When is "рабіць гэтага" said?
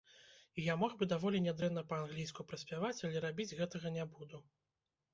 3.29-3.97